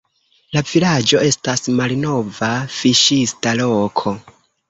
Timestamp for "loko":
3.63-4.17